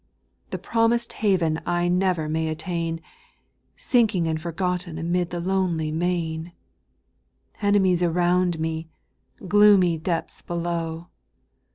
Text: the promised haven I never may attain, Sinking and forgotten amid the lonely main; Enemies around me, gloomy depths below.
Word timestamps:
the 0.49 0.57
promised 0.57 1.13
haven 1.13 1.61
I 1.63 1.87
never 1.87 2.27
may 2.27 2.47
attain, 2.47 3.01
Sinking 3.77 4.27
and 4.27 4.41
forgotten 4.41 4.97
amid 4.97 5.29
the 5.29 5.39
lonely 5.39 5.91
main; 5.91 6.53
Enemies 7.61 8.01
around 8.01 8.59
me, 8.59 8.89
gloomy 9.47 9.99
depths 9.99 10.41
below. 10.41 11.09